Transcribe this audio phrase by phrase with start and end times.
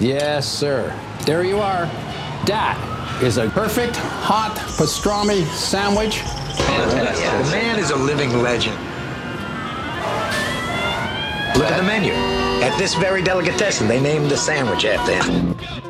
[0.00, 0.98] Yes, sir.
[1.26, 1.84] There you are.
[2.46, 6.20] That is a perfect hot pastrami sandwich.
[6.20, 7.44] Fantastic.
[7.44, 8.76] The man is a living legend.
[11.54, 12.12] Look at the menu.
[12.64, 15.89] At this very delicatessen, they named the sandwich after him.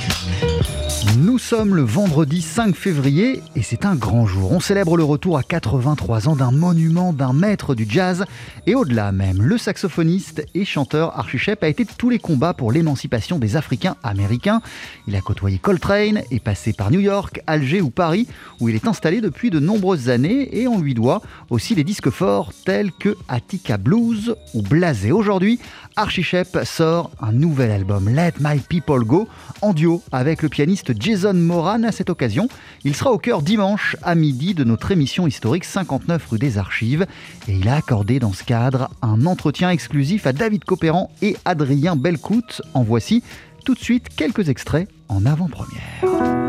[1.31, 4.51] Nous sommes le vendredi 5 février et c'est un grand jour.
[4.51, 8.25] On célèbre le retour à 83 ans d'un monument, d'un maître du jazz
[8.67, 12.53] et au-delà même, le saxophoniste et chanteur Archie Shepp a été de tous les combats
[12.53, 14.61] pour l'émancipation des Africains américains.
[15.07, 18.27] Il a côtoyé Coltrane, est passé par New York, Alger ou Paris
[18.59, 22.09] où il est installé depuis de nombreuses années et on lui doit aussi les disques
[22.09, 25.13] forts tels que Attica Blues ou Blasé.
[25.13, 25.61] Aujourd'hui,
[25.95, 29.27] Archie Shepp sort un nouvel album, Let My People Go,
[29.61, 32.47] en duo avec le pianiste Jason Moran à cette occasion.
[32.83, 37.05] Il sera au cœur dimanche à midi de notre émission historique 59 rue des Archives
[37.47, 41.95] et il a accordé dans ce cadre un entretien exclusif à David Copéran et Adrien
[41.95, 42.61] Belcout.
[42.73, 43.23] En voici
[43.65, 46.40] tout de suite quelques extraits en avant-première.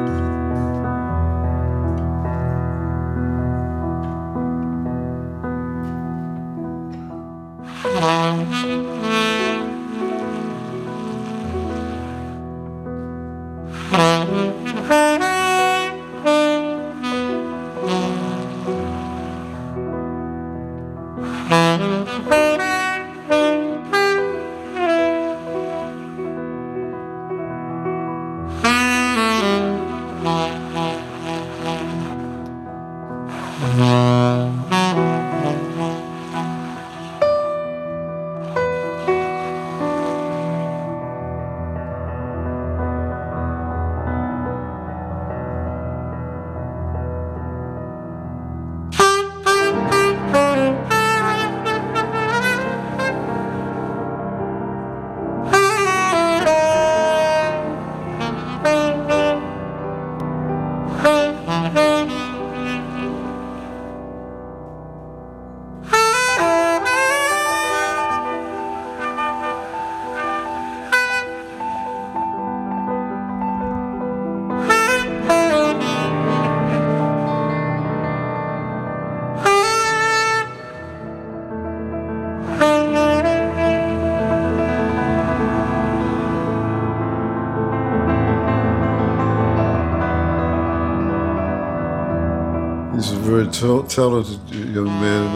[93.44, 94.40] Very ta- talented
[94.74, 95.28] young man.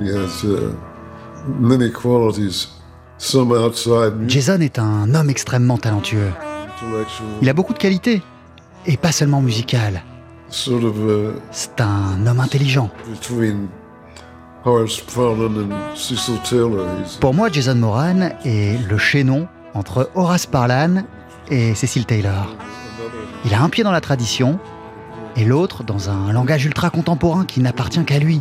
[0.00, 0.44] He has
[1.60, 2.68] many qualities,
[3.18, 6.30] some outside music, Jason est un homme extrêmement talentueux.
[7.42, 8.22] Il a beaucoup de qualités
[8.86, 10.02] et pas seulement musicales.
[10.48, 12.90] sort of uh, C'est un homme intelligent.
[13.10, 13.68] between
[14.64, 16.86] Horace Parlan and Cecil Taylor.
[17.04, 21.04] He's Pour moi, Jason Moran est le chaînon entre Horace Parlan
[21.50, 22.54] et Cecil Taylor.
[23.44, 24.58] Il a un pied dans la tradition
[25.36, 28.40] et l'autre dans un langage ultra contemporain qui n'appartient qu'à lui.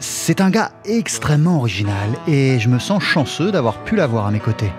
[0.00, 4.40] C'est un gars extrêmement original et je me sens chanceux d'avoir pu l'avoir à mes
[4.40, 4.72] côtés.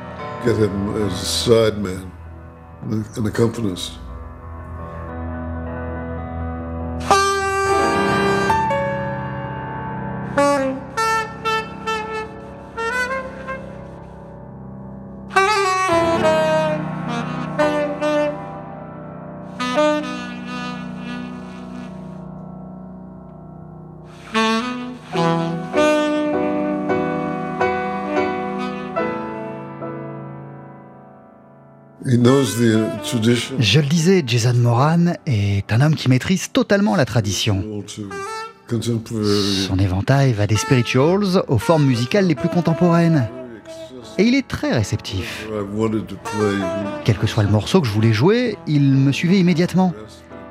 [32.06, 37.64] Je le disais, Jason Moran est un homme qui maîtrise totalement la tradition.
[38.70, 43.28] Son éventail va des spirituals aux formes musicales les plus contemporaines.
[44.18, 45.48] Et il est très réceptif.
[47.06, 49.94] Quel que soit le morceau que je voulais jouer, il me suivait immédiatement.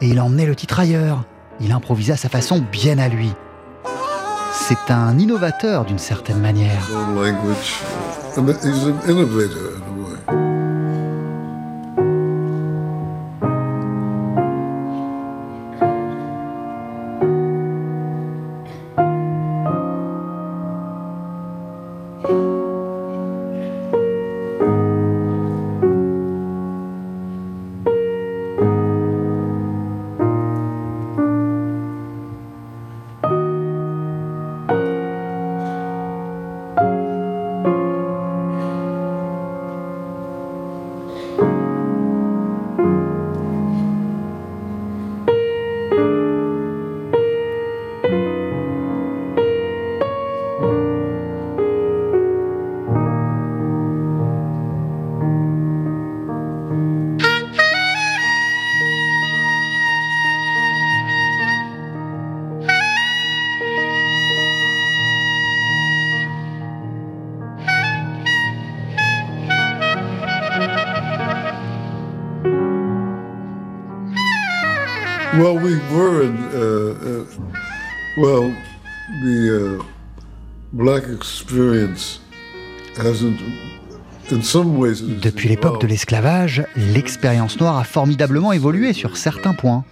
[0.00, 1.24] Et il emmenait le titre ailleurs.
[1.60, 3.30] Il improvisait à sa façon bien à lui.
[4.52, 6.88] C'est un innovateur d'une certaine manière.
[75.38, 77.24] Well, we were in, uh, uh,
[78.16, 78.52] well,
[79.22, 79.84] the uh,
[80.72, 82.18] black experience
[82.96, 83.38] hasn't,
[84.32, 89.16] in some ways, it has Depuis l'époque de l'esclavage, l'expérience noire a formidablement évolué sur
[89.16, 89.84] certains points.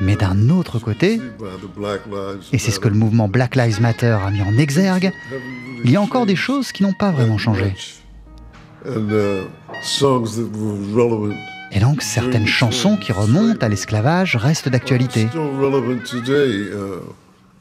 [0.00, 1.22] Mais d'un autre côté, by
[1.62, 4.42] the Black Lives et c'est ce que le Matter mouvement Black Lives Matter a mis
[4.42, 5.10] en exergue,
[5.84, 7.74] il y a encore des choses qui n'ont pas vraiment changé.
[11.72, 15.28] Et donc certaines chansons qui remontent à l'esclavage restent d'actualité.
[15.34, 15.38] Uh,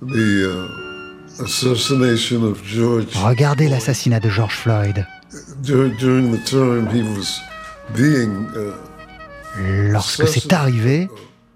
[0.06, 0.46] uh,
[3.24, 5.06] Regardez l'assassinat de George Floyd.
[5.66, 5.90] uh,
[9.92, 11.10] Lorsque c'est arrivé,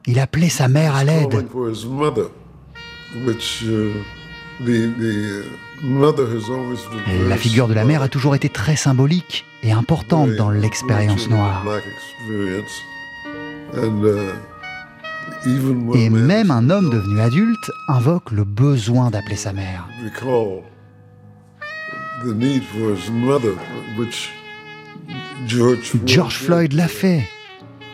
[0.06, 1.46] il appelait sa mère à l'aide.
[7.28, 11.66] La figure de la mère a toujours été très symbolique et importante dans l'expérience noire.
[12.30, 12.62] Uh,
[15.96, 19.88] Et même un homme devenu adulte invoque le besoin d'appeler sa mère.
[26.06, 27.28] George Floyd l'a fait.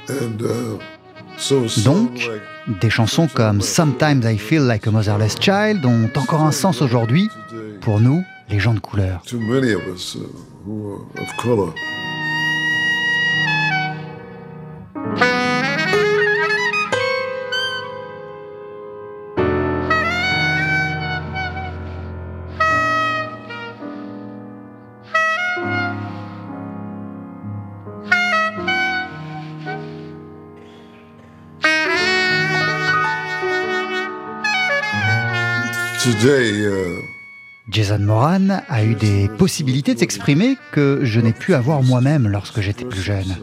[0.09, 2.29] And, uh, Donc,
[2.81, 7.29] des chansons comme Sometimes I Feel Like a Motherless Child ont encore un sens aujourd'hui
[7.81, 9.23] pour nous, les gens de couleur.
[10.65, 11.73] who are of color.
[36.03, 37.02] Today, uh,
[37.73, 42.61] Jason Moran a eu des possibilités de s'exprimer que je n'ai pu avoir moi-même lorsque
[42.61, 43.35] j'étais plus jeune.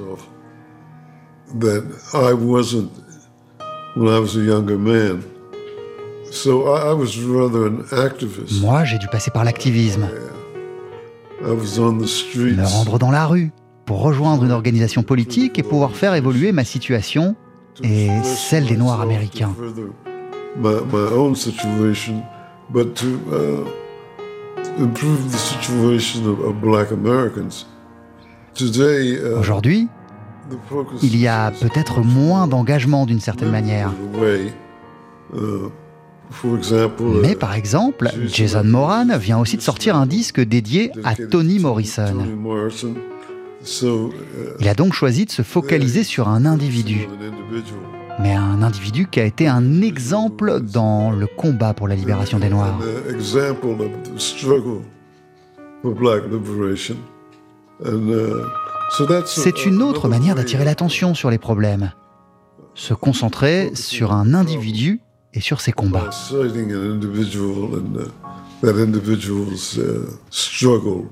[8.60, 10.08] Moi, j'ai dû passer par l'activisme,
[11.42, 13.50] me rendre dans la rue
[13.84, 17.34] pour rejoindre une organisation politique et pouvoir faire évoluer ma situation
[17.82, 19.56] et celle des Noirs américains.
[29.38, 29.88] Aujourd'hui,
[30.50, 33.92] the focus il y a peut-être moins d'engagement d'une certaine manière.
[35.32, 35.68] Uh,
[36.56, 41.14] example, uh, Mais par exemple, Jason Moran vient aussi de sortir un disque dédié à
[41.14, 42.96] dedicated Toni to Morrison.
[43.82, 44.10] Uh,
[44.58, 47.06] Il a donc choisi de se focaliser sur un individu.
[48.20, 52.48] Mais un individu qui a été un exemple dans le combat pour la libération des
[52.48, 52.78] Noirs.
[52.80, 53.20] Uh,
[59.26, 61.92] C'est une autre manière d'attirer l'attention sur les problèmes.
[62.74, 65.00] Se concentrer sur un individu
[65.34, 66.10] et sur ses combats.
[68.62, 71.08] that individual's uh, struggle.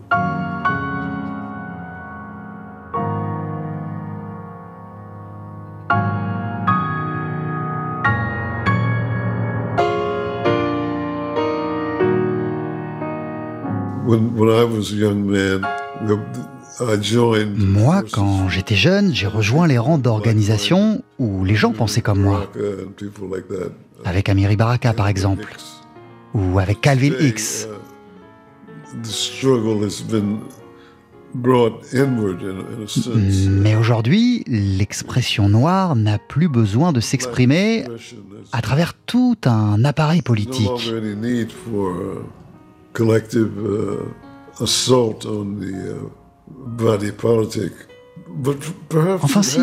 [17.57, 22.51] Moi, quand j'étais jeune, j'ai rejoint les rangs d'organisations où les gens pensaient comme moi,
[24.05, 25.57] avec Amiri Baraka par exemple,
[26.35, 27.69] ou avec Calvin Hicks.
[33.07, 33.49] uh.
[33.51, 37.85] Mais aujourd'hui, l'expression noire n'a plus besoin de s'exprimer
[38.53, 40.91] à travers tout un appareil politique.
[42.99, 46.11] Collective uh, assault on the uh,
[46.49, 47.73] body politic.
[48.29, 49.61] But perhaps Enfin si,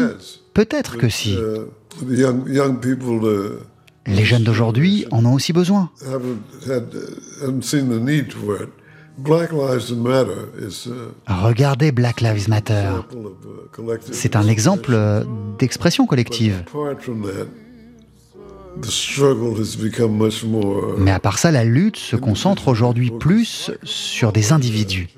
[0.54, 1.36] peut-être que si.
[1.36, 1.66] Uh,
[2.02, 3.60] the young, young people uh,
[4.08, 5.90] Les jeunes d'aujourd'hui en ont aussi besoin.
[6.06, 6.86] haven't, had,
[7.42, 8.70] haven't seen the need for it.
[9.18, 10.90] Black Lives Matter is
[11.28, 12.74] Regardez Black Lives Matter.
[12.74, 15.24] example of, collective C'est un exemple euh,
[15.58, 16.64] d'expression collective.
[20.98, 25.10] Mais à part ça, la lutte se concentre aujourd'hui plus sur des individus.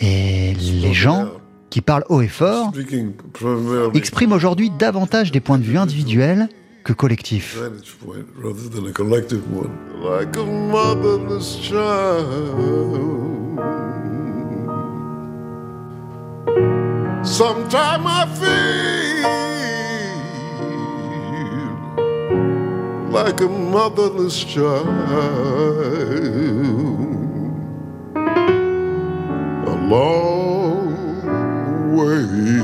[0.00, 1.28] Et les gens
[1.70, 2.72] qui parlent haut et fort
[3.94, 6.48] expriment aujourd'hui davantage des points de vue individuels
[6.84, 7.58] que collectifs.
[17.24, 19.41] Sometimes I feel
[23.12, 24.88] like a motherless child.
[29.66, 30.86] A long
[31.94, 32.62] way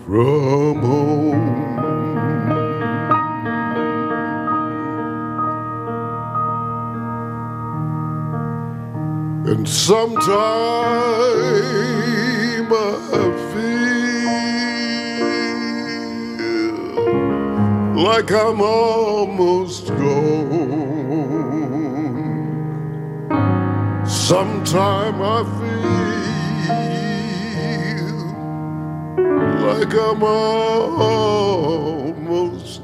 [0.06, 1.73] from home.
[9.54, 10.34] And sometime
[12.74, 14.34] I feel
[18.04, 20.74] like I'm almost gone.
[24.08, 25.94] Sometime I feel
[29.68, 30.24] like I'm
[31.14, 32.26] almost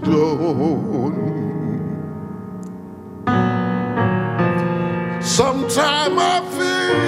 [0.02, 1.29] gone.
[5.40, 7.00] Sometime I feel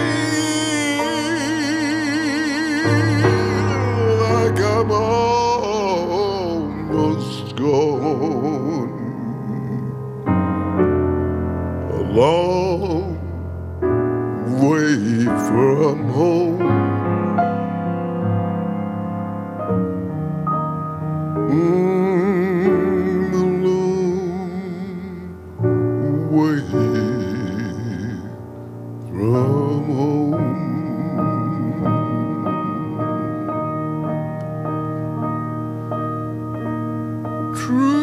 [4.23, 6.65] like I'm almost
[7.57, 8.89] gone.
[11.91, 13.19] A long
[14.61, 16.61] way from home.
[37.72, 38.00] True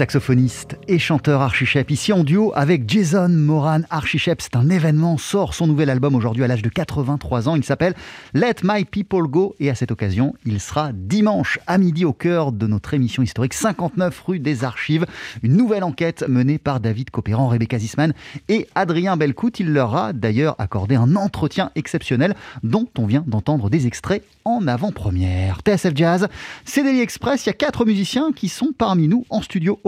[0.00, 3.80] saxophoniste et chanteur Archie Shepp, ici en duo avec Jason Moran.
[3.90, 7.54] Archie Shepp, c'est un événement, sort son nouvel album aujourd'hui à l'âge de 83 ans.
[7.54, 7.92] Il s'appelle
[8.32, 12.50] Let My People Go et à cette occasion, il sera dimanche à midi au cœur
[12.50, 15.04] de notre émission historique 59 rue des Archives.
[15.42, 18.14] Une nouvelle enquête menée par David Copéran, Rebecca Zisman
[18.48, 19.60] et Adrien Belcout.
[19.60, 24.66] Il leur a d'ailleurs accordé un entretien exceptionnel dont on vient d'entendre des extraits en
[24.66, 25.58] avant-première.
[25.62, 26.28] TSF Jazz,
[26.64, 27.44] c'est Daily Express.
[27.44, 29.78] Il y a quatre musiciens qui sont parmi nous en studio.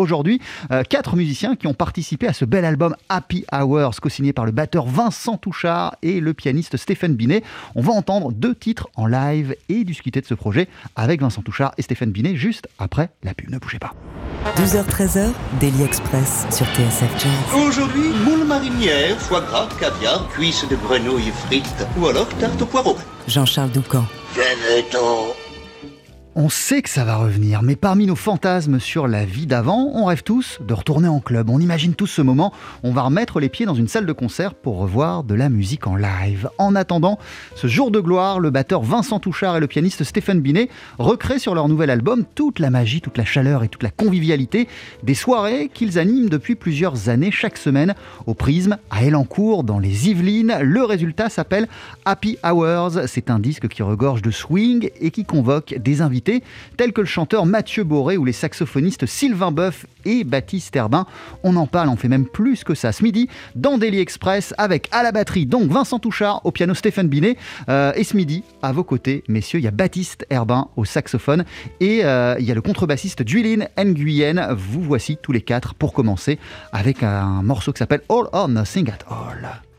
[0.71, 4.53] Euh, quatre musiciens qui ont participé à ce bel album Happy Hours, co-signé par le
[4.53, 7.43] batteur Vincent Touchard et le pianiste Stéphane Binet.
[7.75, 11.73] On va entendre deux titres en live et discuter de ce projet avec Vincent Touchard
[11.79, 13.51] et Stéphane Binet juste après la pub.
[13.51, 13.95] Ne bougez pas.
[14.57, 15.31] 12h-13h,
[15.61, 17.61] Daily Express sur TSF Jazz.
[17.67, 22.97] Aujourd'hui, moule marinière, foie gras, caviar, cuisses de grenouille frites ou alors tarte au poireau.
[23.29, 24.05] Jean-Charles Doucan.
[24.35, 25.52] Venez-t'en.
[26.35, 30.07] On sait que ça va revenir, mais parmi nos fantasmes sur la vie d'avant, on
[30.07, 31.51] rêve tous de retourner en club.
[31.51, 34.55] On imagine tous ce moment, on va remettre les pieds dans une salle de concert
[34.55, 36.49] pour revoir de la musique en live.
[36.57, 37.19] En attendant,
[37.55, 41.55] ce jour de gloire, le batteur Vincent Touchard et le pianiste Stéphane Binet recréent sur
[41.55, 44.69] leur nouvel album toute la magie, toute la chaleur et toute la convivialité
[45.03, 50.09] des soirées qu'ils animent depuis plusieurs années chaque semaine au Prisme, à Elancourt, dans les
[50.09, 50.61] Yvelines.
[50.63, 51.69] Le résultat s'appelle
[52.07, 53.07] Happy Hours.
[53.07, 57.07] C'est un disque qui regorge de swing et qui convoque des invités tels que le
[57.07, 61.07] chanteur Mathieu Boré ou les saxophonistes Sylvain Boeuf et Baptiste Herbin.
[61.43, 64.89] On en parle, on fait même plus que ça ce midi dans Daily Express avec
[64.93, 67.37] à la batterie donc Vincent Touchard, au piano Stéphane Binet
[67.69, 71.45] euh, et ce midi à vos côtés messieurs il y a Baptiste Herbin au saxophone
[71.81, 74.55] et euh, il y a le contrebassiste Juilin Nguyen.
[74.55, 76.39] Vous voici tous les quatre pour commencer
[76.73, 79.72] avec un morceau qui s'appelle All or Nothing at All.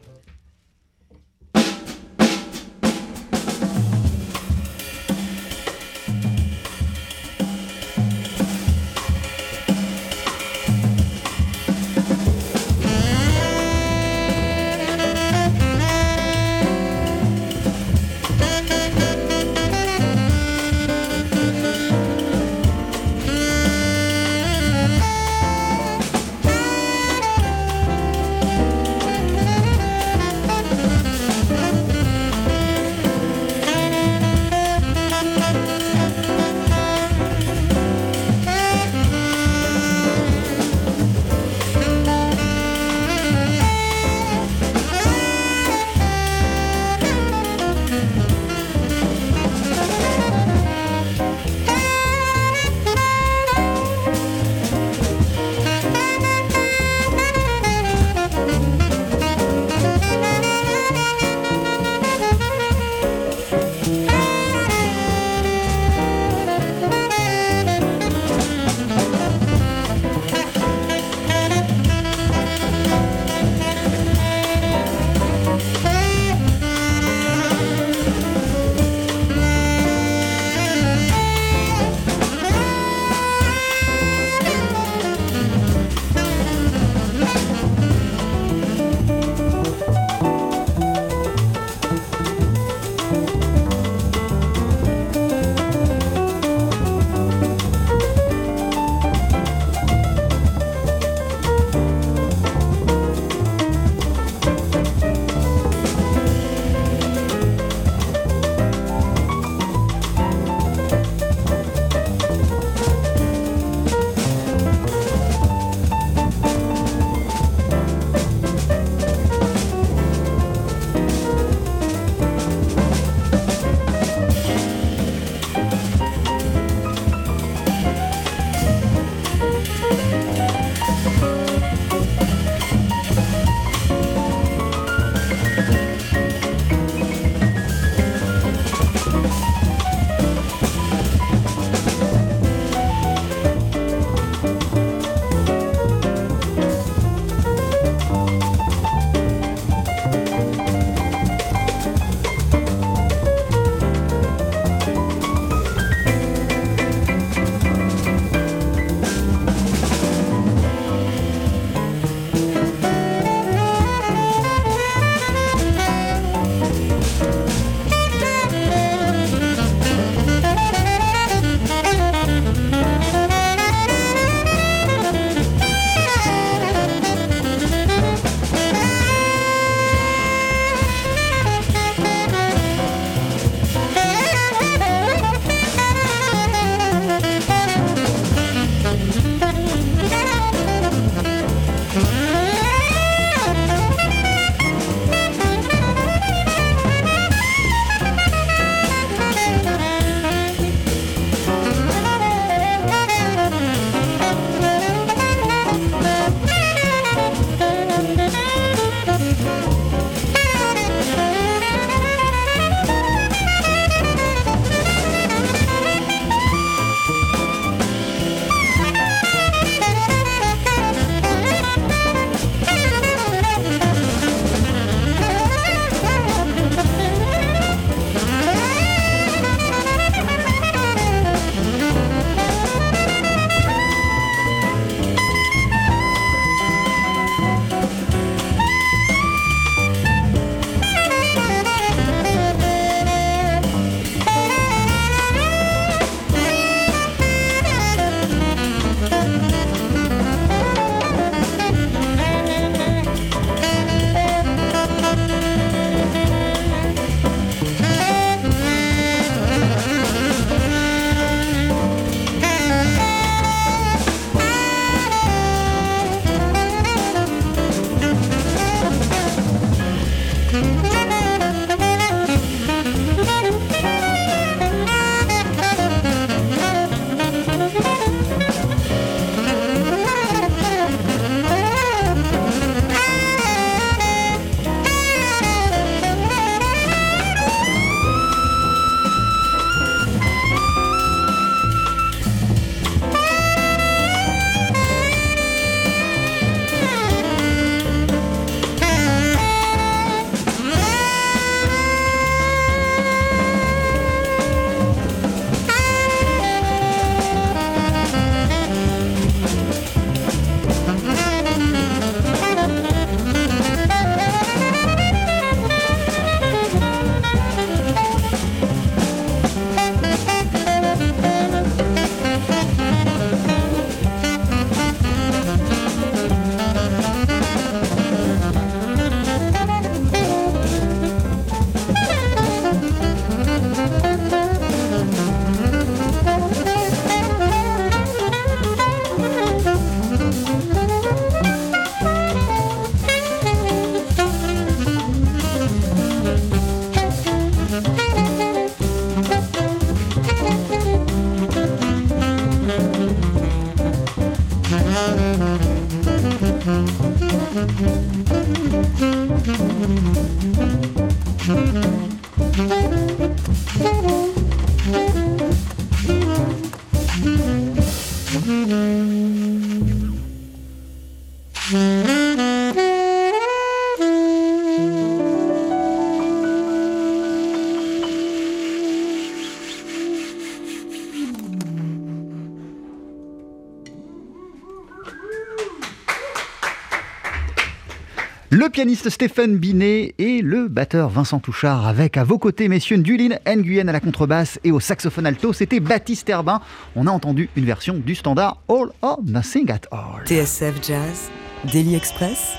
[388.84, 393.88] Pianiste Stéphane Binet et le batteur Vincent Touchard avec à vos côtés messieurs Dulin Nguyen
[393.88, 396.60] à la contrebasse et au saxophone alto, c'était Baptiste Herbin.
[396.98, 400.26] On a entendu une version du standard All or Nothing at All.
[400.26, 401.32] TSF Jazz,
[401.72, 402.58] Daily Express,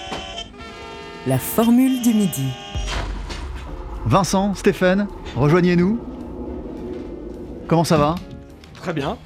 [1.26, 2.48] la formule du midi.
[4.06, 5.06] Vincent, Stéphane,
[5.36, 6.00] rejoignez-nous.
[7.68, 8.14] Comment ça va?
[8.80, 9.18] Très bien.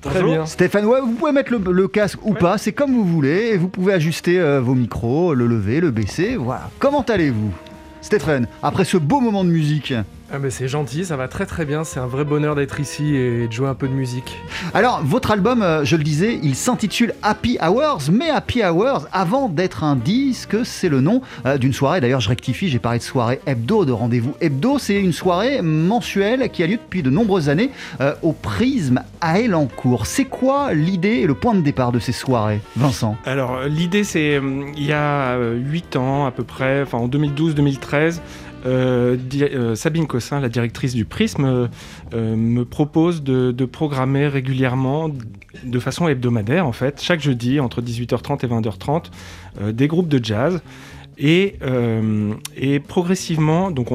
[0.00, 0.46] Très bien.
[0.46, 3.56] Stéphane, ouais, vous pouvez mettre le, le casque ou pas, c'est comme vous voulez, et
[3.56, 6.70] vous pouvez ajuster euh, vos micros, le lever, le baisser, voilà.
[6.78, 7.50] Comment allez-vous
[8.02, 9.92] Stéphane, après ce beau moment de musique?
[10.32, 13.14] Ah ben c'est gentil, ça va très très bien, c'est un vrai bonheur d'être ici
[13.14, 14.36] et de jouer un peu de musique.
[14.74, 19.48] Alors, votre album, euh, je le disais, il s'intitule Happy Hours, mais Happy Hours, avant
[19.48, 22.00] d'être un disque, c'est le nom euh, d'une soirée.
[22.00, 24.80] D'ailleurs, je rectifie, j'ai parlé de soirée hebdo, de rendez-vous hebdo.
[24.80, 29.38] C'est une soirée mensuelle qui a lieu depuis de nombreuses années euh, au Prisme à
[29.38, 30.06] Elancourt.
[30.06, 33.16] C'est quoi l'idée et le point de départ de ces soirées, Vincent?
[33.26, 34.40] Alors, l'idée, c'est
[34.76, 37.14] il y a 8 ans à peu près, enfin en 2012-2013,
[37.94, 38.10] euh, euh,
[39.74, 41.68] Sabine Cossin, la directrice du Prisme,
[42.14, 45.10] euh, me propose de, programmer régulièrement,
[45.64, 50.60] de façon hebdomadaire en fait, chaque jeudi entre 18h30 et 20h30, des groupes de jazz.
[51.18, 51.56] Et,
[52.86, 53.88] progressivement, donc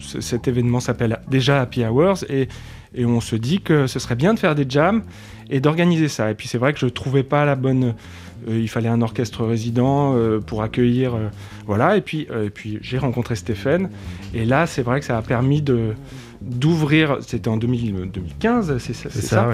[0.00, 2.48] cet événement s'appelle déjà Happy Hours, et,
[2.94, 5.02] et, on se dit que ce serait bien de faire des jams
[5.50, 6.30] et d'organiser ça.
[6.30, 7.92] Et puis c'est vrai que je ne trouvais pas la bonne euh,
[8.48, 11.14] il fallait un orchestre résident euh, pour accueillir.
[11.14, 11.28] Euh,
[11.66, 13.88] voilà, et puis, puis j'ai rencontré Stéphane.
[14.34, 15.92] Et là, c'est vrai que ça a permis de
[16.42, 19.48] d'ouvrir, c'était en 2015, c'est ça, ça,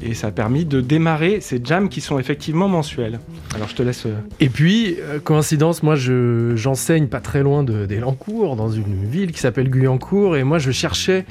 [0.00, 3.20] et ça a permis de démarrer ces jams qui sont effectivement mensuels.
[3.54, 4.08] Alors je te laisse.
[4.40, 10.36] Et puis, coïncidence, moi j'enseigne pas très loin d'Elancourt, dans une ville qui s'appelle Guyancourt,
[10.36, 11.26] et moi je cherchais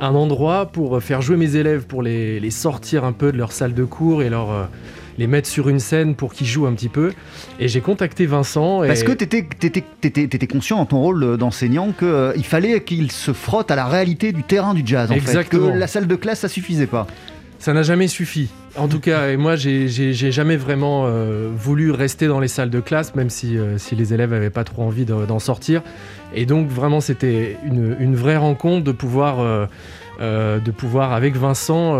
[0.00, 3.52] un endroit pour faire jouer mes élèves, pour les, les sortir un peu de leur
[3.52, 4.70] salle de cours et leur
[5.18, 7.12] les mettre sur une scène pour qu'ils jouent un petit peu.
[7.60, 8.80] Et j'ai contacté Vincent.
[8.86, 13.70] Parce que tu étais, conscient dans ton rôle d'enseignant qu'il euh, fallait qu'il se frotte
[13.70, 15.10] à la réalité du terrain du jazz.
[15.10, 15.66] En Exactement.
[15.66, 17.06] Fait, que la salle de classe, ça suffisait pas.
[17.58, 18.50] Ça n'a jamais suffi.
[18.76, 22.80] En tout cas, et moi, j'ai jamais vraiment euh, voulu rester dans les salles de
[22.80, 25.82] classe, même si, euh, si les élèves n'avaient pas trop envie d'en sortir.
[26.34, 29.68] Et donc, vraiment, c'était une, une, vraie rencontre de pouvoir,
[30.20, 31.96] de pouvoir avec Vincent,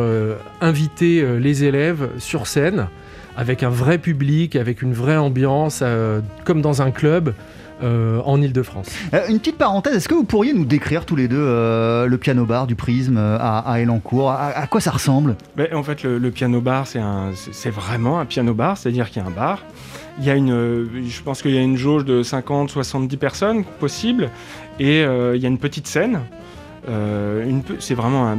[0.61, 2.89] inviter les élèves sur scène
[3.37, 7.35] avec un vrai public, avec une vraie ambiance, euh, comme dans un club.
[7.83, 8.87] Euh, en Ile-de-France.
[9.13, 11.37] Euh, une petite parenthèse, est-ce que vous pourriez nous décrire tous les deux
[12.07, 14.31] le piano bar du Prisme à, à Elancourt?
[14.31, 15.35] À, quoi ça ressemble?
[15.57, 19.29] Ben, En fait, le, piano bar, c'est vraiment un piano bar, c'est-à-dire qu'il y a
[19.29, 19.65] un bar.
[20.21, 24.31] Il y a une, je pense qu'il y a une jauge de 50-70 personnes possible,
[24.79, 26.21] et il y a une petite scène
[26.89, 28.39] euh, c'est vraiment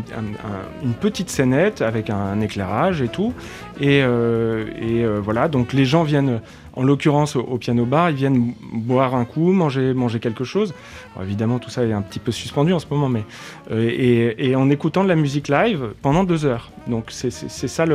[0.84, 3.34] une petite scénette avec un, éclairage et tout.
[3.80, 6.42] Et, euh, euh, voilà, donc les gens viennent
[6.76, 10.74] en l'occurrence au, piano bar, ils viennent boire un coup, manger, quelque chose.
[11.22, 13.24] évidemment, tout ça est un petit peu suspendu en ce moment, mais
[13.72, 16.72] euh, et, en écoutant de la musique live pendant deux heures.
[16.88, 17.86] Donc c'est ça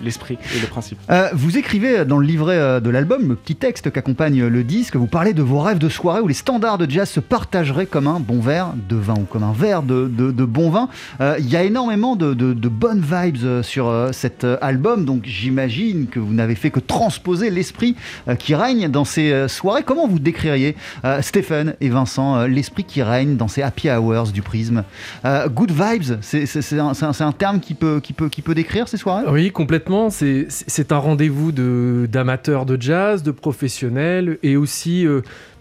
[0.00, 0.98] l'esprit et le principe.
[1.10, 4.96] Euh, vous écrivez dans le livret euh, de l'album, le petit texte qu'accompagne le disque,
[4.96, 8.06] vous parlez de vos rêves de soirée où les standards de jazz se partageraient comme
[8.06, 10.06] un bon verre de vin ou comme un verre de,
[10.44, 10.88] bon vin.
[11.20, 12.32] Il y a énormément de,
[12.68, 17.96] bonnes vibes sur cet album, donc j'imagine que vous n'avez fait que transposer l'esprit
[18.38, 19.82] qui règne dans ces euh, soirées.
[19.82, 24.42] Comment vous décririez, euh, Stéphane et Vincent, l'esprit qui règne dans ces happy hours du
[24.42, 24.84] prisme
[25.24, 29.24] Good vibes, c'est un, terme qui peut décrire ces soirées?
[29.28, 30.08] Oui, complètement.
[30.10, 35.06] C'est un rendez-vous d'amateurs de, jazz, de professionnels et aussi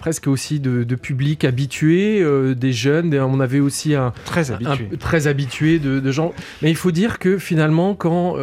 [0.01, 3.15] presque aussi de, public habitué, des jeunes.
[3.15, 6.33] On avait aussi un très habitué, très habitué de, gens.
[6.61, 8.35] Mais il faut dire que finalement, quand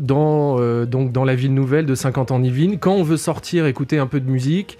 [0.00, 3.98] dans donc dans la ville nouvelle de 50 ans Nivine, quand on veut sortir, écouter
[3.98, 4.78] un peu de musique,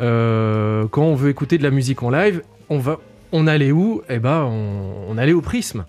[0.00, 2.98] euh, quand on veut écouter de la musique en live, on va,
[3.32, 4.02] on allait où?
[4.08, 5.84] Eh ben, on, allait au Prisme.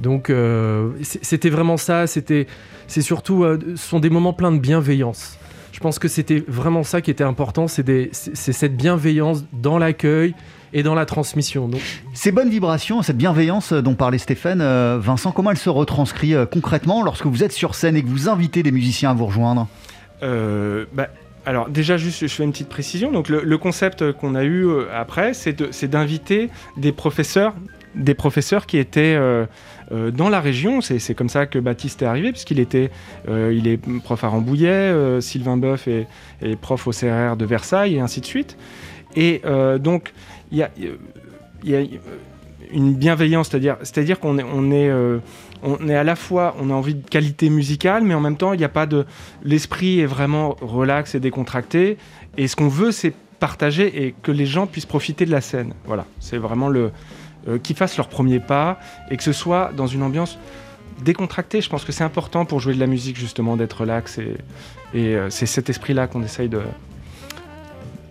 [0.00, 2.06] Donc euh, c'était vraiment ça.
[2.06, 2.46] C'était,
[2.86, 5.38] c'est surtout, euh, ce sont des moments pleins de bienveillance.
[5.72, 7.66] Je pense que c'était vraiment ça qui était important.
[7.66, 10.34] C'est, cette bienveillance dans l'accueil
[10.72, 11.68] et dans la transmission.
[11.68, 11.80] Donc...
[12.14, 14.62] Ces bonnes vibrations, cette bienveillance dont parlait Stéphane,
[14.98, 18.62] Vincent, comment elle se retranscrit concrètement lorsque vous êtes sur scène et que vous invitez
[18.62, 19.66] des musiciens à vous rejoindre?
[20.20, 21.08] Bah,
[21.44, 23.10] alors déjà juste je fais une petite précision.
[23.10, 27.54] Donc le, concept qu'on a eu euh, après, c'est d'inviter des professeurs,
[27.94, 29.46] des professeurs qui étaient euh,
[29.92, 30.80] euh, dans la région.
[30.80, 32.90] C'est comme ça que Baptiste est arrivé, puisqu'il était,
[33.28, 36.06] il est prof à Rambouillet, Sylvain Boeuf est,
[36.60, 38.56] prof au CRR de Versailles et ainsi de suite.
[39.16, 39.42] Et
[39.80, 40.12] donc
[40.50, 40.70] il y a,
[41.64, 41.80] y a,
[42.72, 44.90] une bienveillance, c'est-à-dire, c'est-à-dire qu'on est, on est
[45.62, 48.52] on est à la fois, on a envie de qualité musicale, mais en même temps,
[48.52, 49.06] il n'y a pas de.
[49.44, 51.98] L'esprit est vraiment relax et décontracté.
[52.36, 55.74] Et ce qu'on veut, c'est partager et que les gens puissent profiter de la scène.
[55.84, 56.90] Voilà, c'est vraiment le
[57.48, 58.78] euh, qu'ils fassent leur premier pas
[59.10, 60.38] et que ce soit dans une ambiance
[61.02, 61.60] décontractée.
[61.60, 64.36] Je pense que c'est important pour jouer de la musique justement d'être relax et,
[64.94, 66.62] et euh, c'est cet esprit-là qu'on essaye de,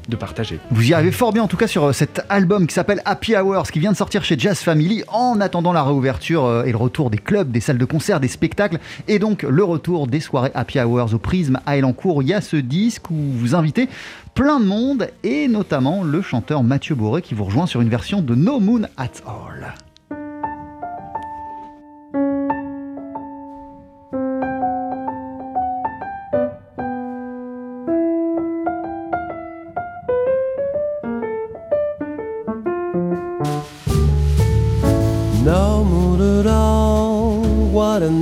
[0.07, 0.59] de partager.
[0.71, 3.35] Vous y arrivez fort bien en tout cas sur euh, cet album qui s'appelle Happy
[3.35, 6.77] Hours qui vient de sortir chez Jazz Family en attendant la réouverture euh, et le
[6.77, 10.51] retour des clubs, des salles de concert, des spectacles et donc le retour des soirées
[10.53, 12.23] Happy Hours au Prisme à Elancourt.
[12.23, 13.89] Il y a ce disque où vous invitez
[14.33, 18.21] plein de monde et notamment le chanteur Mathieu Boré qui vous rejoint sur une version
[18.21, 19.73] de No Moon at All.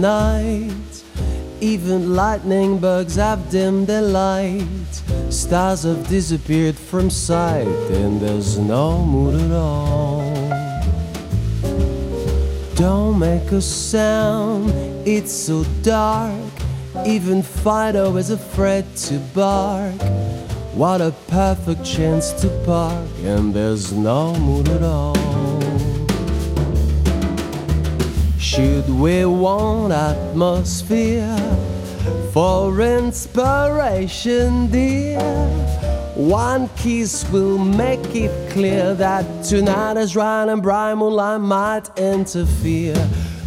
[0.01, 1.03] Night.
[1.61, 4.93] Even lightning bugs have dimmed their light.
[5.29, 10.23] Stars have disappeared from sight, and there's no mood at all.
[12.75, 14.71] Don't make a sound,
[15.05, 16.33] it's so dark.
[17.05, 20.01] Even Fido is afraid to bark.
[20.73, 25.28] What a perfect chance to park, and there's no mood at all.
[28.39, 31.37] Should we want atmosphere
[32.31, 35.19] for inspiration, dear?
[36.15, 42.95] One kiss will make it clear that tonight is right and bright moonlight might interfere.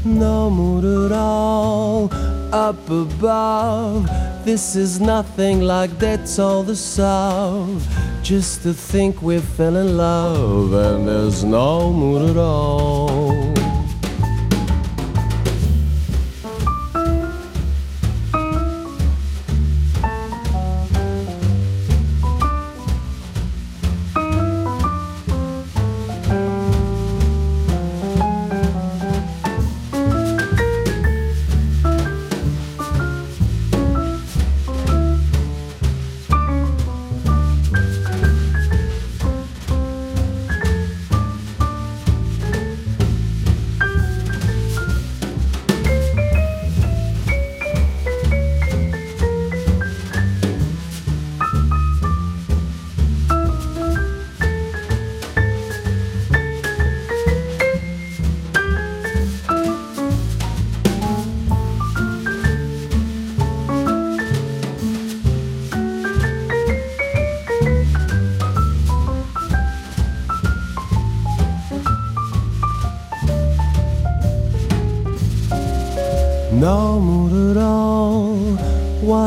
[0.05, 2.12] No mood at all
[2.52, 4.07] up above.
[4.44, 7.88] This is nothing like they all the of.
[8.22, 13.41] Just to think we fell in love and there's no mood at all.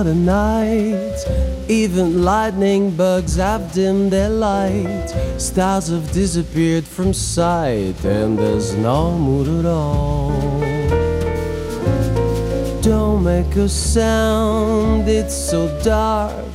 [0.06, 1.26] What a night.
[1.68, 5.08] Even lightning bugs have dimmed their light.
[5.38, 10.30] Stars have disappeared from sight, and there's no mood at all.
[12.82, 16.46] Don't make a sound, it's so dark.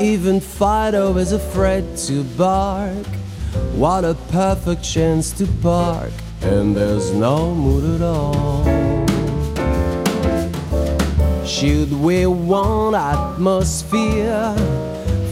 [0.00, 3.06] Even Fido is afraid to bark.
[3.74, 8.85] What a perfect chance to park, and there's no mood at all.
[11.58, 14.54] Should we want atmosphere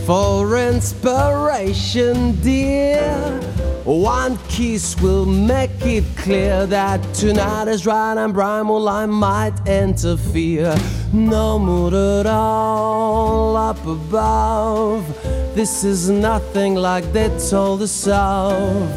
[0.06, 3.38] for inspiration, dear?
[3.84, 10.74] One kiss will make it clear that tonight is right and bright might interfere.
[11.12, 15.06] No mood at all up above.
[15.54, 18.88] This is nothing like they told us of.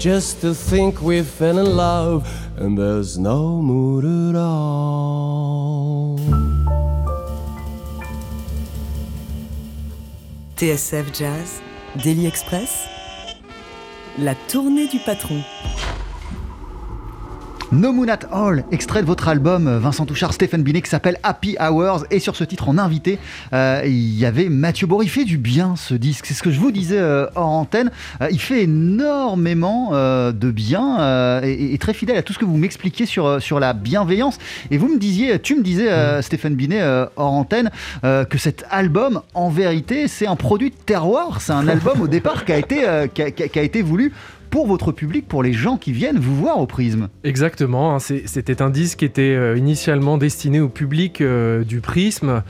[0.00, 6.31] Just to think we fell in love and there's no mood at all.
[10.62, 11.60] TSF Jazz,
[12.04, 12.84] Daily Express,
[14.16, 15.42] la tournée du patron.
[17.72, 21.16] No Moon at All, extrait de votre album euh, Vincent Touchard, Stéphane Binet qui s'appelle
[21.22, 22.04] Happy Hours.
[22.10, 23.18] Et sur ce titre en invité,
[23.54, 25.06] euh, il y avait Mathieu Bory.
[25.06, 26.26] Il fait du bien ce disque.
[26.26, 27.90] C'est ce que je vous disais euh, hors antenne.
[28.20, 32.58] Euh, il fait énormément de bien et, et très fidèle à tout ce que vous
[32.58, 34.36] m'expliquiez sur, sur la bienveillance.
[34.70, 36.82] Et vous me disiez, tu me disais, euh, Stéphane Binet,
[37.16, 37.70] hors antenne,
[38.02, 41.40] que cet album, en vérité, c'est un produit de terroir.
[41.40, 44.12] C'est un album au départ qui a été, a- qui a été voulu
[44.52, 47.08] pour votre public, pour les gens qui viennent vous voir au prisme.
[47.24, 52.42] Exactement, hein, c'était un disque qui était euh, initialement destiné au public euh, du Prisme,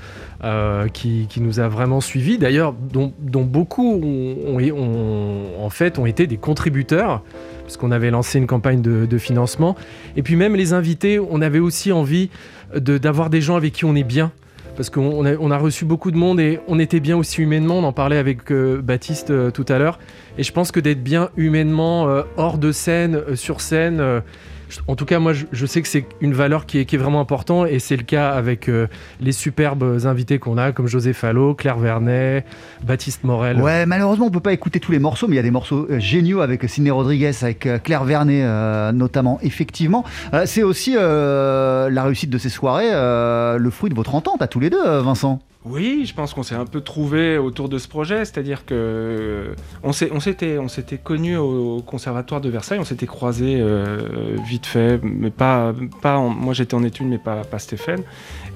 [0.43, 6.27] euh, qui, qui nous a vraiment suivis, d'ailleurs dont, beaucoup ont, en fait, ont été
[6.27, 7.23] des contributeurs,
[7.63, 9.77] parce qu'on avait lancé une campagne de, financement.
[10.17, 12.31] Et puis même les invités, on avait aussi envie
[12.75, 14.33] d'avoir des gens avec qui on est bien.
[14.77, 17.79] Parce qu'on a, reçu beaucoup de monde et on était bien aussi humainement.
[17.79, 19.99] On en parlait avec euh, Baptiste euh, tout à l'heure.
[20.39, 24.23] Et je pense que d'être bien humainement euh, hors de scène, sur scène,
[24.89, 27.79] en tout cas, moi, je, sais que c'est une valeur qui est, vraiment importante et
[27.79, 28.87] c'est le cas avec euh,
[29.21, 32.45] les superbes invités qu'on a, comme José Fallot, Claire Vernet,
[32.85, 33.61] Baptiste Morel.
[33.61, 35.87] Ouais, malheureusement, on peut pas écouter tous les morceaux, mais il y a des morceaux
[35.91, 38.43] euh, géniaux avec Sidney Rodriguez, avec euh, Claire Vernet
[38.93, 40.05] notamment, effectivement.
[40.45, 44.71] C'est aussi la réussite de ces soirées, le fruit de votre entente à tous les
[44.71, 45.41] deux, Vincent.
[45.65, 49.55] Oui, je pense qu'on s'est un peu trouvé autour de ce projet, c'est-à-dire que euh,
[49.85, 54.99] on s'était on s'était connus au, conservatoire de Versailles, on s'était croisés euh, vite fait,
[55.05, 55.73] mais pas
[56.03, 58.03] moi j'étais en études mais pas Stéphane.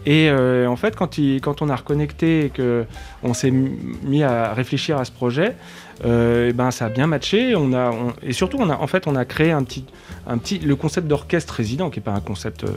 [0.05, 2.85] Et euh, en fait quand on a reconnecté et que
[3.23, 5.55] on s'est mis à réfléchir à ce projet,
[6.05, 7.55] euh, eh ben ça a bien matché.
[7.57, 9.85] On a on- et surtout on a en fait on a créé un petit
[10.27, 12.69] un petit le concept d'orchestre résident qui est pas un concept euh,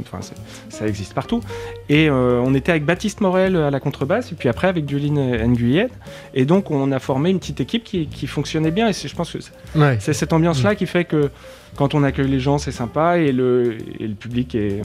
[0.00, 0.20] enfin
[0.68, 1.40] ça existe partout.
[1.88, 5.18] Et euh, on était avec Baptiste Morel à la contrebasse, et puis après avec Juline
[5.46, 5.88] Nguyen.
[6.34, 8.88] Et donc on a formé une petite équipe qui, qui fonctionnait bien.
[8.88, 9.98] Et je pense que c'est Ouais.
[10.00, 11.30] cette ambiance-là qui fait que
[11.76, 14.82] quand on accueille les gens, c'est sympa, et le, et le public est,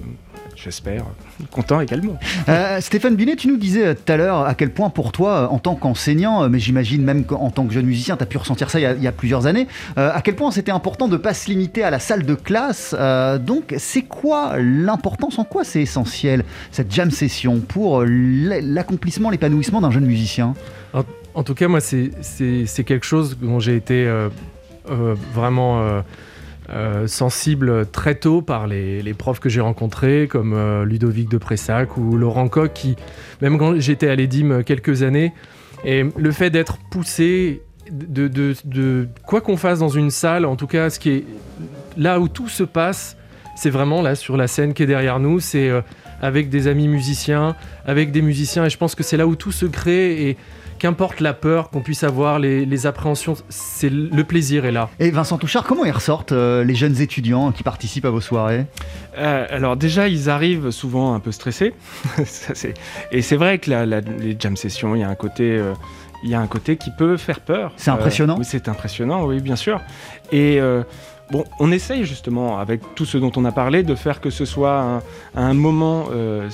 [0.62, 1.06] j'espère,
[1.52, 2.17] content également.
[2.48, 5.32] Euh, Stéphane Binet, tu nous disais euh, tout à l'heure à quel point pour toi,
[5.32, 8.38] euh, en tant qu'enseignant, mais j'imagine même qu'en tant que jeune musicien, tu as pu
[8.38, 9.67] ressentir ça il y a, il y a plusieurs années,
[9.98, 12.36] euh, à quel point c'était important de ne pas se limiter à la salle de
[12.36, 12.95] classe.
[12.98, 19.82] Euh, donc, c'est quoi l'importance, en quoi c'est essentiel, cette jam session, pour l'accomplissement, l'épanouissement
[19.82, 20.54] d'un jeune musicien?
[20.93, 21.04] En,
[21.36, 22.12] en tout cas, moi, c'est-
[22.86, 24.30] quelque chose dont j'ai été euh,
[24.89, 26.02] euh, vraiment
[26.71, 31.97] euh, sensible très tôt par les, profs que j'ai rencontrés, comme euh, Ludovic de Pressac
[31.97, 32.95] ou Laurent Coq, qui,
[33.41, 35.34] même quand j'étais à l'EDIM quelques années,
[35.84, 40.89] et le fait d'être poussé, de- quoi qu'on fasse dans une salle, en tout cas,
[40.89, 41.23] ce qui est
[41.97, 43.17] là où tout se passe,
[43.55, 45.82] c'est vraiment là sur la scène qui est derrière nous, c'est euh,
[46.21, 47.55] avec des amis musiciens,
[47.86, 50.38] avec des musiciens, et je pense que c'est là où tout se crée, et
[50.79, 54.89] qu'importe la peur qu'on puisse avoir, les, les appréhensions, c'est le plaisir est là.
[54.99, 58.65] Et Vincent Touchard, comment ils ressortent euh, les jeunes étudiants qui participent à vos soirées?
[59.17, 61.73] Euh, alors déjà, ils arrivent souvent un peu stressés.
[62.25, 62.73] Ça, c'est-
[63.11, 65.51] et c'est vrai que la- la- les jam sessions, il y a un côté...
[65.57, 65.73] euh,
[66.23, 67.71] il y a un côté qui peut faire peur.
[67.77, 69.79] C'est impressionnant c'est impressionnant, oui, bien sûr.
[70.33, 70.83] Et euh,
[71.31, 74.43] bon, on essaye justement, avec tout ce dont on a parlé, de faire que ce
[74.43, 75.01] soit un,
[75.35, 76.49] un moment euh,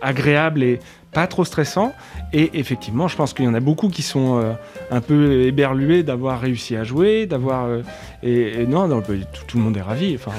[0.00, 0.80] agréable et
[1.12, 1.92] pas trop stressant.
[2.32, 4.52] Et effectivement, je pense qu'il y en a beaucoup qui sont euh,
[4.90, 7.66] un peu éberlués d'avoir réussi à jouer, d'avoir...
[7.66, 7.82] euh,
[8.22, 9.12] et, et non, non, tout,
[9.46, 10.14] tout le monde est ravi.
[10.18, 10.30] Enfin,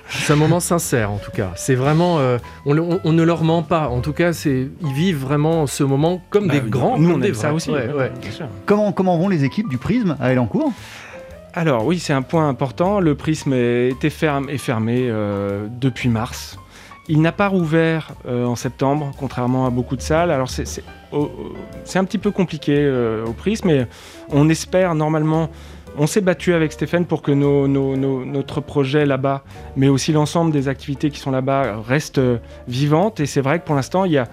[0.08, 1.50] C'est un moment sincère en tout cas.
[1.56, 3.88] C'est vraiment, euh, on, le- on- on ne leur ment pas.
[3.88, 6.98] En tout cas, c'est ils vivent vraiment ce moment comme Bah, des grands.
[6.98, 8.12] nous, comme on des aime ça aussi, Ouais, ouais, ouais.
[8.20, 8.46] bien sûr.
[8.64, 10.72] comment, comment vont les équipes du Prisme à Elancourt?
[11.54, 12.98] Alors oui, c'est un point important.
[13.00, 16.56] Le prisme est, était ferme, est fermé euh, depuis mars.
[17.08, 20.30] Il n'a pas rouvert euh, en septembre, contrairement à beaucoup de salles.
[20.30, 23.86] Alors c'est un petit peu compliqué euh, au prisme, mais
[24.30, 25.50] on espère normalement.
[25.98, 29.44] On s'est battu avec Stéphane pour que notre projet là-bas,
[29.76, 33.20] mais aussi l'ensemble des activités qui sont là-bas, restent euh, vivantes.
[33.20, 34.26] Et c'est vrai que pour l'instant, il y a,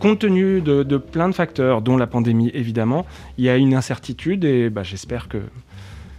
[0.00, 3.06] compte tenu de, de plein de facteurs, dont la pandémie évidemment,
[3.38, 5.38] il y a une incertitude et bah, j'espère que,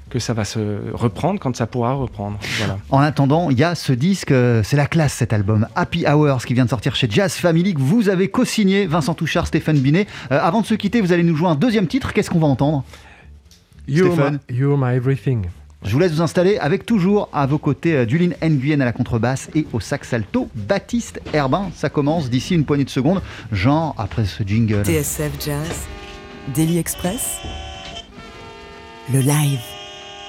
[0.09, 0.59] que ça va se
[0.93, 2.39] reprendre quand ça pourra reprendre.
[2.59, 2.77] Voilà.
[2.89, 6.45] En attendant, il y a ce disque, euh, c'est la classe cet album, Happy Hours,
[6.45, 10.07] qui vient de sortir chez Jazz Family, que vous avez co-signé, Vincent Touchard, Stéphane Binet.
[10.31, 12.47] Euh, avant de se quitter, vous allez nous jouer un deuxième titre, qu'est-ce qu'on va
[12.47, 12.83] entendre
[13.87, 14.39] You're Stéphane.
[14.49, 15.45] my, you're my everything.
[15.83, 18.91] Je vous laisse vous installer avec toujours à vos côtés euh, Duline Nguyen à la
[18.91, 21.69] contrebasse et au sax alto Baptiste Herbin.
[21.75, 24.83] Ça commence d'ici une poignée de secondes, genre après ce jingle.
[24.83, 25.87] TSF Jazz,
[26.55, 27.37] Daily Express,
[29.13, 29.76] le live.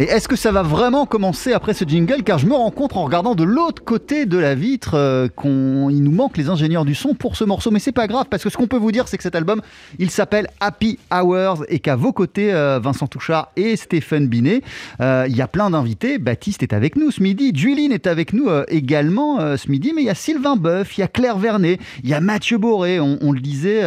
[0.00, 2.24] Et est-ce que ça va vraiment commencer après ce jingle?
[2.24, 6.02] Car je me rends compte en regardant de l'autre côté de la vitre euh, qu'il
[6.02, 7.70] nous manque les ingénieurs du son pour ce morceau.
[7.70, 9.62] Mais c'est pas grave parce que ce qu'on peut vous dire, c'est que cet album,
[10.00, 14.62] il s'appelle Happy Hours et qu'à vos côtés, euh, Vincent Touchard et Stéphane Binet,
[15.00, 16.18] euh, il y a plein d'invités.
[16.18, 20.02] Baptiste est avec nous ce midi, Juline est avec nous euh, également ce midi, mais
[20.02, 22.98] il y a Sylvain Boeuf, il y a Claire Vernet, il y a Mathieu Boré,
[22.98, 23.78] on, le disait,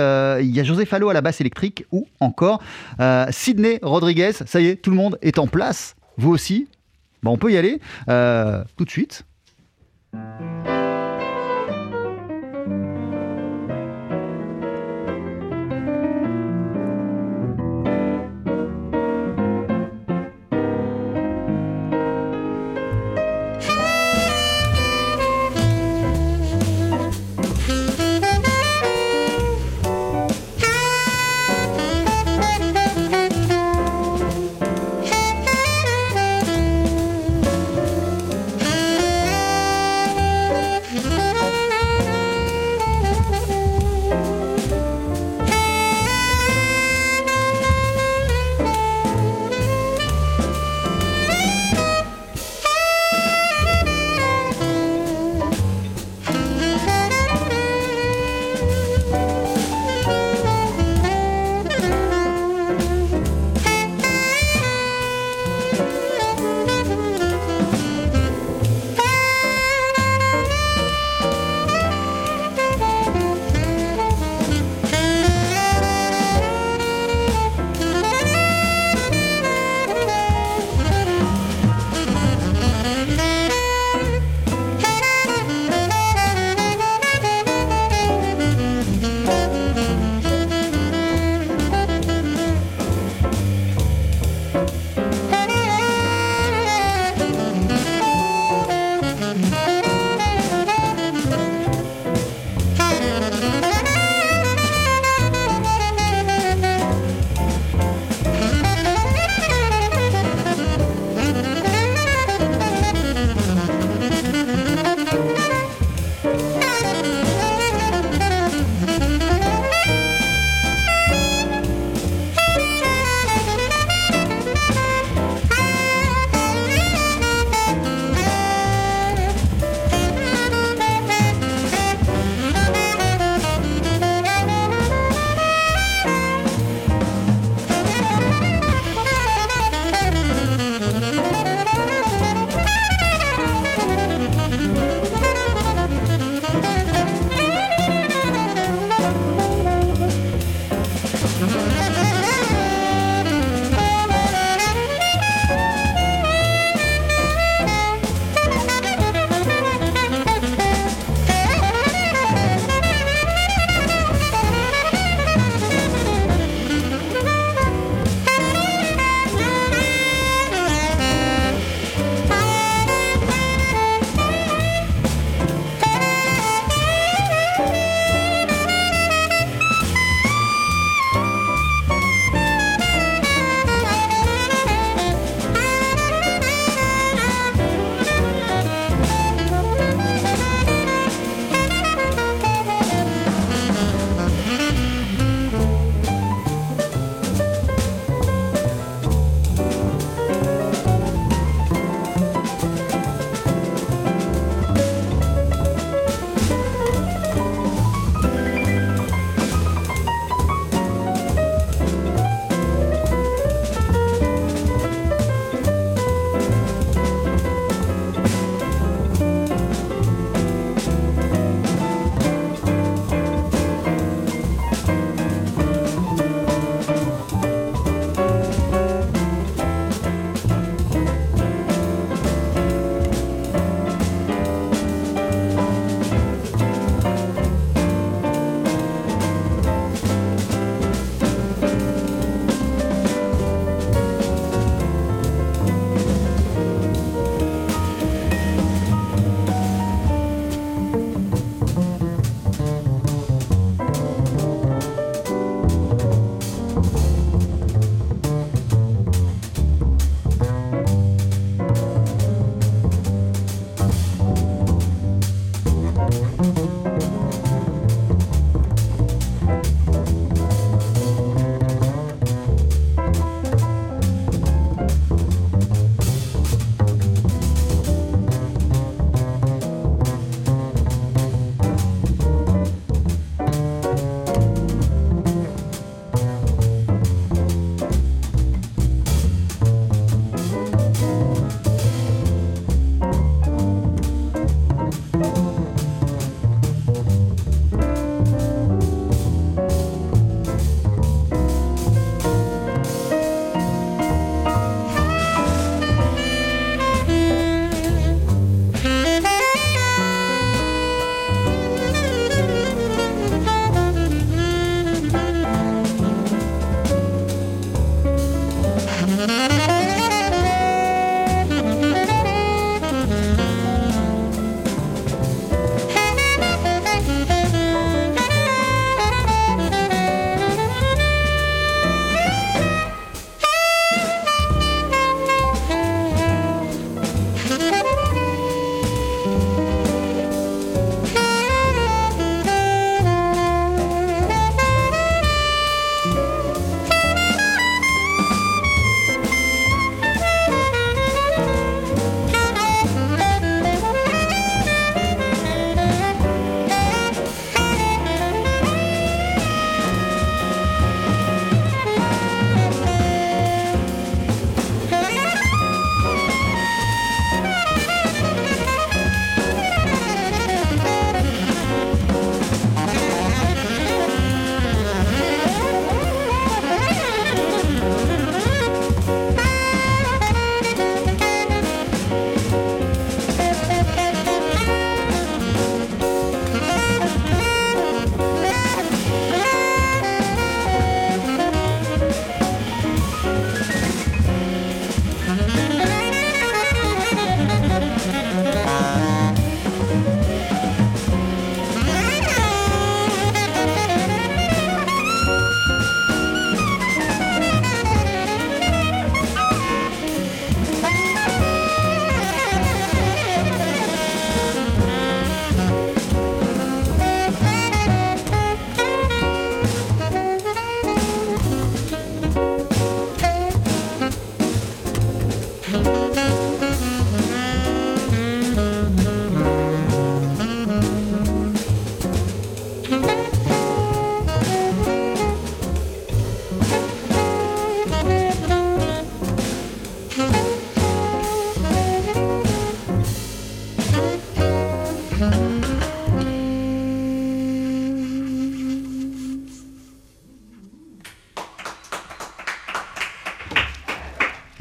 [0.41, 2.61] il y a José Fallot à la basse électrique ou encore
[3.29, 4.31] Sidney Rodriguez.
[4.45, 5.97] Ça y est, tout le monde est en place.
[6.17, 6.67] Vous aussi?
[7.23, 9.23] Bon, on peut y aller euh, tout de suite.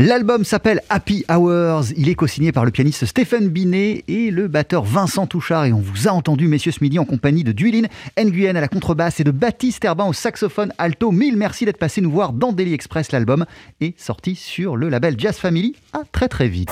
[0.06, 1.86] L'album s'appelle Happy Hours.
[1.96, 5.64] Il est co-signé par le pianiste Stéphane Binet et le batteur Vincent Touchard.
[5.64, 8.68] Et on vous a entendu, messieurs, ce midi en compagnie de Duilin Nguyen à la
[8.68, 11.10] contrebasse et de Baptiste Herbin au saxophone alto.
[11.10, 13.10] Mille merci d'être passé nous voir dans Daily Express.
[13.10, 13.46] L'album
[13.80, 15.74] est sorti sur le label Jazz Family.
[15.92, 16.70] À très très vite.